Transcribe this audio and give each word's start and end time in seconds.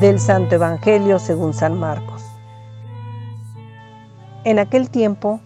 Del 0.00 0.18
Santo 0.18 0.54
Evangelio 0.54 1.18
según 1.18 1.52
San 1.52 1.78
Marcos. 1.78 2.24
En 4.44 4.58
aquel 4.58 4.88
tiempo, 4.88 5.40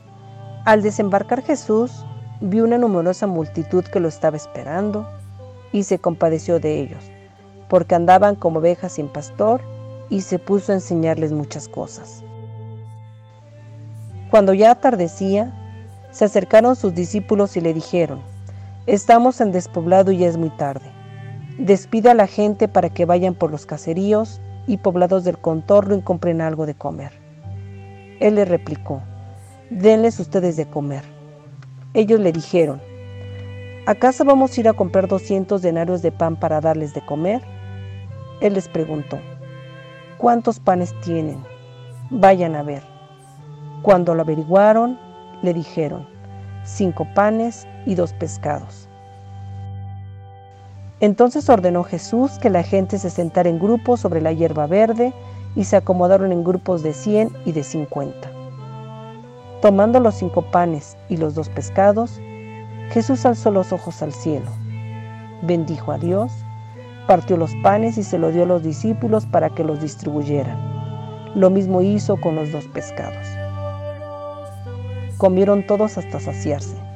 al 0.64 0.80
desembarcar 0.80 1.42
Jesús, 1.42 2.06
vio 2.40 2.62
una 2.62 2.78
numerosa 2.78 3.26
multitud 3.26 3.82
que 3.82 3.98
lo 3.98 4.06
estaba 4.06 4.36
esperando 4.36 5.08
y 5.72 5.82
se 5.82 5.98
compadeció 5.98 6.60
de 6.60 6.78
ellos, 6.78 7.02
porque 7.68 7.96
andaban 7.96 8.36
como 8.36 8.60
ovejas 8.60 8.92
sin 8.92 9.08
pastor, 9.08 9.60
y 10.08 10.20
se 10.20 10.38
puso 10.38 10.70
a 10.70 10.76
enseñarles 10.76 11.32
muchas 11.32 11.68
cosas. 11.68 12.22
Cuando 14.30 14.54
ya 14.54 14.70
atardecía, 14.70 15.52
se 16.12 16.26
acercaron 16.26 16.76
sus 16.76 16.94
discípulos 16.94 17.56
y 17.56 17.60
le 17.60 17.74
dijeron, 17.74 18.20
Estamos 18.86 19.40
en 19.40 19.50
despoblado 19.50 20.12
y 20.12 20.22
es 20.22 20.36
muy 20.36 20.50
tarde 20.50 20.93
Despide 21.58 22.10
a 22.10 22.14
la 22.14 22.26
gente 22.26 22.66
para 22.66 22.90
que 22.90 23.04
vayan 23.04 23.34
por 23.34 23.52
los 23.52 23.64
caseríos 23.64 24.40
y 24.66 24.78
poblados 24.78 25.22
del 25.22 25.38
contorno 25.38 25.94
y 25.94 26.02
compren 26.02 26.40
algo 26.40 26.66
de 26.66 26.74
comer. 26.74 27.12
Él 28.18 28.34
le 28.34 28.44
replicó, 28.44 29.02
denles 29.70 30.18
ustedes 30.18 30.56
de 30.56 30.66
comer. 30.66 31.04
Ellos 31.94 32.18
le 32.18 32.32
dijeron, 32.32 32.82
¿acaso 33.86 34.24
vamos 34.24 34.56
a 34.56 34.60
ir 34.60 34.68
a 34.68 34.72
comprar 34.72 35.06
200 35.06 35.62
denarios 35.62 36.02
de 36.02 36.10
pan 36.10 36.34
para 36.34 36.60
darles 36.60 36.92
de 36.92 37.06
comer? 37.06 37.40
Él 38.40 38.54
les 38.54 38.66
preguntó, 38.68 39.20
¿cuántos 40.18 40.58
panes 40.58 40.92
tienen? 41.02 41.38
Vayan 42.10 42.56
a 42.56 42.64
ver. 42.64 42.82
Cuando 43.82 44.12
lo 44.16 44.22
averiguaron, 44.22 44.98
le 45.42 45.54
dijeron, 45.54 46.04
cinco 46.64 47.06
panes 47.14 47.68
y 47.86 47.94
dos 47.94 48.12
pescados. 48.12 48.88
Entonces 51.04 51.50
ordenó 51.50 51.84
Jesús 51.84 52.38
que 52.40 52.48
la 52.48 52.62
gente 52.62 52.98
se 52.98 53.10
sentara 53.10 53.50
en 53.50 53.58
grupos 53.58 54.00
sobre 54.00 54.22
la 54.22 54.32
hierba 54.32 54.66
verde 54.66 55.12
y 55.54 55.64
se 55.64 55.76
acomodaron 55.76 56.32
en 56.32 56.42
grupos 56.42 56.82
de 56.82 56.94
cien 56.94 57.28
y 57.44 57.52
de 57.52 57.62
cincuenta. 57.62 58.32
Tomando 59.60 60.00
los 60.00 60.14
cinco 60.14 60.40
panes 60.50 60.96
y 61.10 61.18
los 61.18 61.34
dos 61.34 61.50
pescados, 61.50 62.18
Jesús 62.88 63.26
alzó 63.26 63.50
los 63.50 63.70
ojos 63.70 64.00
al 64.00 64.14
cielo, 64.14 64.50
bendijo 65.42 65.92
a 65.92 65.98
Dios, 65.98 66.32
partió 67.06 67.36
los 67.36 67.54
panes 67.56 67.98
y 67.98 68.02
se 68.02 68.16
los 68.16 68.32
dio 68.32 68.44
a 68.44 68.46
los 68.46 68.62
discípulos 68.62 69.26
para 69.26 69.50
que 69.50 69.62
los 69.62 69.82
distribuyeran. 69.82 70.58
Lo 71.34 71.50
mismo 71.50 71.82
hizo 71.82 72.18
con 72.18 72.34
los 72.34 72.50
dos 72.50 72.64
pescados. 72.68 73.26
Comieron 75.18 75.66
todos 75.66 75.98
hasta 75.98 76.18
saciarse 76.18 76.93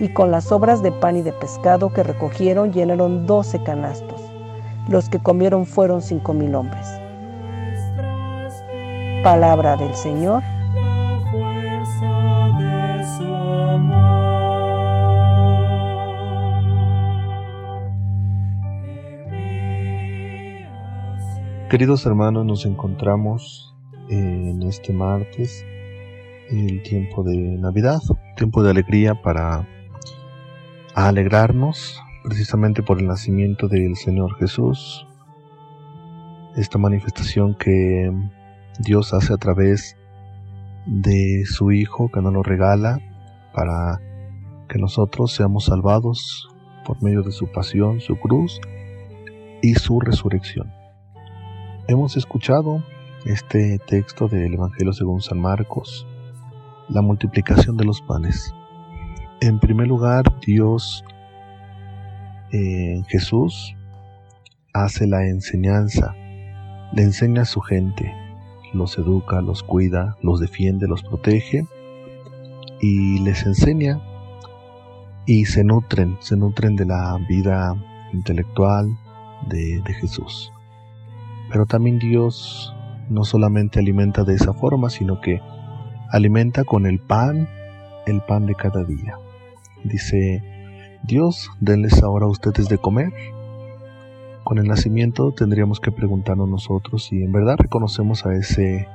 y 0.00 0.08
con 0.08 0.30
las 0.30 0.44
sobras 0.44 0.82
de 0.82 0.92
pan 0.92 1.16
y 1.16 1.22
de 1.22 1.32
pescado 1.32 1.92
que 1.92 2.02
recogieron 2.02 2.72
llenaron 2.72 3.26
doce 3.26 3.62
canastos. 3.62 4.20
Los 4.88 5.08
que 5.08 5.18
comieron 5.18 5.66
fueron 5.66 6.02
cinco 6.02 6.32
mil 6.32 6.54
hombres. 6.54 6.86
Palabra 9.22 9.76
del 9.76 9.94
Señor. 9.94 10.42
Queridos 21.68 22.06
hermanos, 22.06 22.44
nos 22.46 22.64
encontramos 22.64 23.74
en 24.08 24.62
este 24.62 24.92
martes, 24.92 25.64
en 26.48 26.70
el 26.70 26.82
tiempo 26.84 27.24
de 27.24 27.36
Navidad, 27.36 27.98
tiempo 28.36 28.62
de 28.62 28.70
alegría 28.70 29.20
para 29.20 29.66
a 30.96 31.08
alegrarnos 31.08 32.02
precisamente 32.24 32.82
por 32.82 32.98
el 32.98 33.06
nacimiento 33.06 33.68
del 33.68 33.96
Señor 33.96 34.34
Jesús, 34.38 35.06
esta 36.56 36.78
manifestación 36.78 37.54
que 37.54 38.10
Dios 38.78 39.12
hace 39.12 39.34
a 39.34 39.36
través 39.36 39.94
de 40.86 41.44
su 41.44 41.70
Hijo 41.70 42.10
que 42.10 42.22
nos 42.22 42.32
lo 42.32 42.42
regala 42.42 42.98
para 43.52 44.00
que 44.70 44.78
nosotros 44.78 45.32
seamos 45.32 45.66
salvados 45.66 46.48
por 46.86 47.02
medio 47.02 47.22
de 47.22 47.30
su 47.30 47.52
pasión, 47.52 48.00
su 48.00 48.16
cruz 48.16 48.58
y 49.60 49.74
su 49.74 50.00
resurrección. 50.00 50.72
Hemos 51.88 52.16
escuchado 52.16 52.82
este 53.26 53.78
texto 53.86 54.28
del 54.28 54.54
Evangelio 54.54 54.94
según 54.94 55.20
San 55.20 55.40
Marcos, 55.40 56.06
la 56.88 57.02
multiplicación 57.02 57.76
de 57.76 57.84
los 57.84 58.00
panes. 58.00 58.54
En 59.40 59.58
primer 59.60 59.86
lugar, 59.86 60.24
Dios 60.40 61.04
en 62.52 63.04
Jesús 63.04 63.76
hace 64.72 65.06
la 65.06 65.26
enseñanza, 65.26 66.14
le 66.92 67.02
enseña 67.02 67.42
a 67.42 67.44
su 67.44 67.60
gente, 67.60 68.14
los 68.72 68.96
educa, 68.96 69.42
los 69.42 69.62
cuida, 69.62 70.16
los 70.22 70.40
defiende, 70.40 70.88
los 70.88 71.02
protege 71.02 71.66
y 72.80 73.18
les 73.20 73.44
enseña 73.44 74.00
y 75.26 75.44
se 75.44 75.64
nutren, 75.64 76.16
se 76.20 76.36
nutren 76.36 76.76
de 76.76 76.86
la 76.86 77.18
vida 77.28 77.74
intelectual 78.12 78.96
de 79.48 79.94
Jesús. 80.00 80.50
Pero 81.50 81.66
también 81.66 81.98
Dios 81.98 82.74
no 83.10 83.24
solamente 83.24 83.80
alimenta 83.80 84.24
de 84.24 84.34
esa 84.34 84.52
forma, 84.54 84.88
sino 84.88 85.20
que 85.20 85.40
alimenta 86.10 86.64
con 86.64 86.86
el 86.86 87.00
pan, 87.00 87.48
el 88.06 88.22
pan 88.22 88.46
de 88.46 88.54
cada 88.54 88.82
día. 88.84 89.18
Dice, 89.88 90.42
Dios, 91.04 91.50
denles 91.60 92.02
ahora 92.02 92.26
a 92.26 92.30
ustedes 92.30 92.68
de 92.68 92.78
comer. 92.78 93.12
Con 94.42 94.58
el 94.58 94.66
nacimiento 94.66 95.32
tendríamos 95.32 95.80
que 95.80 95.92
preguntarnos 95.92 96.48
nosotros 96.48 97.04
si 97.04 97.22
en 97.22 97.32
verdad 97.32 97.56
reconocemos 97.58 98.26
a 98.26 98.34
ese 98.34 98.88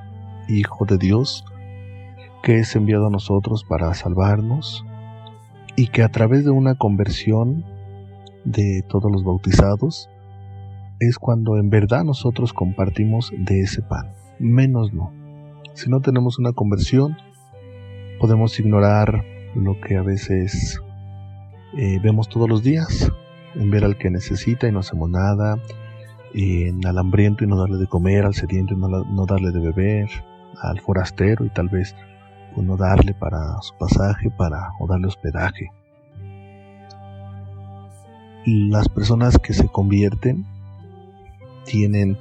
Hijo 0.47 0.85
de 0.85 0.97
Dios 0.97 1.45
que 2.43 2.59
es 2.59 2.75
enviado 2.75 3.07
a 3.07 3.11
nosotros 3.11 3.63
para 3.63 3.93
salvarnos 3.93 4.85
y 5.75 5.87
que 5.87 6.03
a 6.03 6.09
través 6.09 6.43
de 6.43 6.51
una 6.51 6.75
conversión 6.75 7.63
de 8.43 8.83
todos 8.87 9.11
los 9.11 9.23
bautizados 9.23 10.09
es 10.99 11.17
cuando 11.17 11.57
en 11.57 11.69
verdad 11.69 12.03
nosotros 12.03 12.53
compartimos 12.53 13.31
de 13.37 13.61
ese 13.61 13.81
pan, 13.81 14.13
menos 14.39 14.93
no. 14.93 15.13
Si 15.73 15.89
no 15.89 16.01
tenemos 16.01 16.39
una 16.39 16.53
conversión, 16.53 17.15
podemos 18.19 18.59
ignorar 18.59 19.23
lo 19.55 19.79
que 19.79 19.97
a 19.97 20.01
veces 20.01 20.81
eh, 21.77 21.99
vemos 22.01 22.29
todos 22.29 22.49
los 22.49 22.63
días, 22.63 23.11
en 23.55 23.69
ver 23.69 23.83
al 23.83 23.97
que 23.97 24.09
necesita 24.09 24.67
y 24.67 24.71
no 24.71 24.79
hacemos 24.79 25.09
nada, 25.09 25.57
en 26.33 26.85
al 26.85 26.97
hambriento 26.97 27.43
y 27.43 27.47
no 27.47 27.57
darle 27.57 27.77
de 27.77 27.87
comer, 27.87 28.25
al 28.25 28.33
sediento 28.33 28.73
y 28.73 28.77
no, 28.77 29.25
darle 29.25 29.51
de 29.51 29.59
beber, 29.59 30.09
al 30.61 30.79
forastero 30.79 31.45
y 31.45 31.49
tal 31.49 31.69
vez 31.69 31.95
pues, 32.53 32.65
no 32.65 32.77
darle 32.77 33.13
para 33.13 33.61
su 33.61 33.75
pasaje 33.77 34.29
para, 34.29 34.71
o 34.79 34.87
darle 34.87 35.07
hospedaje. 35.07 35.71
Las 38.45 38.89
personas 38.89 39.37
que 39.37 39.53
se 39.53 39.67
convierten 39.67 40.45
tienen 41.65 42.17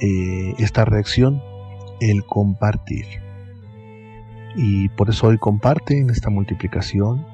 eh, 0.00 0.54
esta 0.58 0.84
reacción, 0.84 1.42
el 2.00 2.24
compartir. 2.24 3.23
Y 4.56 4.88
por 4.90 5.10
eso 5.10 5.28
hoy 5.28 5.38
comparte 5.38 5.98
en 5.98 6.10
esta 6.10 6.30
multiplicación, 6.30 7.26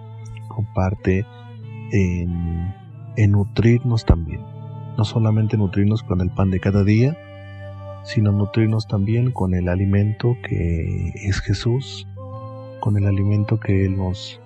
comparte 0.48 1.26
en, 1.92 2.74
nutrirnos 3.30 4.04
también. 4.04 4.40
No 4.96 5.04
solamente 5.04 5.56
nutrirnos 5.56 6.02
con 6.02 6.20
el 6.20 6.30
pan 6.30 6.50
de 6.50 6.60
cada 6.60 6.84
día, 6.84 7.16
sino 8.04 8.32
nutrirnos 8.32 8.86
también 8.86 9.30
con 9.30 9.54
el 9.54 9.68
alimento 9.68 10.36
que 10.42 11.12
es 11.14 11.40
Jesús, 11.40 12.06
con 12.80 12.96
el 12.96 13.06
alimento 13.06 13.60
que 13.60 13.84
Él 13.84 13.96
nos, 13.96 14.40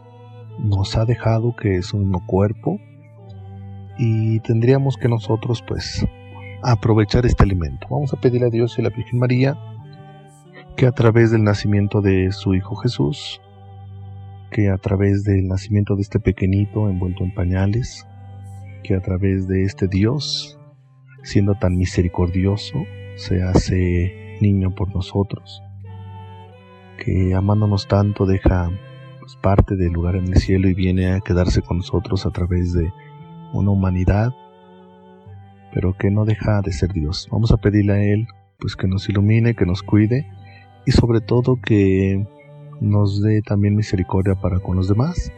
nos 0.58 0.96
ha 0.96 1.04
dejado, 1.04 1.54
que 1.54 1.76
es 1.76 1.94
un 1.94 2.12
cuerpo, 2.26 2.78
y 3.96 4.40
tendríamos 4.40 4.96
que 4.96 5.08
nosotros 5.08 5.62
pues 5.66 6.04
aprovechar 6.64 7.26
este 7.26 7.44
alimento. 7.44 7.86
Vamos 7.88 8.12
a 8.12 8.20
pedir 8.20 8.42
a 8.42 8.50
Dios 8.50 8.76
y 8.76 8.80
a 8.80 8.84
la 8.84 8.90
Virgen 8.90 9.20
María 9.20 9.56
que 10.76 10.86
a 10.86 10.92
través 10.92 11.30
del 11.30 11.44
nacimiento 11.44 12.00
de 12.00 12.32
su 12.32 12.54
Hijo 12.54 12.74
Jesús, 12.74 13.40
que 14.50 14.70
a 14.70 14.78
través 14.78 15.24
del 15.24 15.46
nacimiento 15.46 15.94
de 15.94 16.02
este 16.02 16.18
pequeñito 16.18 16.88
envuelto 16.88 17.22
en 17.22 17.32
pañales, 17.32 18.06
que 18.82 18.94
a 18.94 19.00
través 19.00 19.46
de 19.46 19.62
este 19.62 19.86
Dios, 19.86 20.58
siendo 21.22 21.54
tan 21.54 21.76
misericordioso, 21.76 22.84
se 23.14 23.42
hace 23.42 24.36
niño 24.40 24.74
por 24.74 24.92
nosotros, 24.92 25.62
que 26.98 27.34
amándonos 27.34 27.86
tanto 27.86 28.26
deja 28.26 28.70
pues, 29.20 29.36
parte 29.36 29.76
del 29.76 29.92
lugar 29.92 30.16
en 30.16 30.26
el 30.26 30.36
cielo 30.36 30.68
y 30.68 30.74
viene 30.74 31.12
a 31.12 31.20
quedarse 31.20 31.62
con 31.62 31.78
nosotros 31.78 32.26
a 32.26 32.30
través 32.30 32.72
de 32.72 32.92
una 33.52 33.70
humanidad, 33.70 34.32
pero 35.72 35.96
que 35.96 36.10
no 36.10 36.24
deja 36.24 36.62
de 36.62 36.72
ser 36.72 36.92
Dios. 36.92 37.28
Vamos 37.30 37.52
a 37.52 37.58
pedirle 37.58 37.92
a 37.92 38.02
Él 38.02 38.26
pues 38.58 38.74
que 38.74 38.88
nos 38.88 39.08
ilumine, 39.08 39.54
que 39.54 39.66
nos 39.66 39.82
cuide 39.82 40.26
y 40.86 40.92
sobre 40.92 41.20
todo 41.20 41.60
que 41.60 42.26
nos 42.80 43.22
dé 43.22 43.42
también 43.42 43.76
misericordia 43.76 44.34
para 44.34 44.60
con 44.60 44.76
los 44.76 44.88
demás 44.88 45.32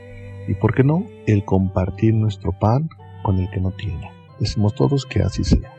y, 0.49 0.55
por 0.55 0.75
qué 0.75 0.85
no, 0.85 1.05
el 1.27 1.45
compartir 1.45 2.15
nuestro 2.15 2.53
pan 2.53 2.89
con 3.23 3.39
el 3.39 3.51
que 3.51 3.61
no 3.61 3.73
tiene. 3.73 4.11
Decimos 4.39 4.75
todos 4.75 5.07
que 5.07 5.23
así 5.23 5.45
sea. 5.45 5.76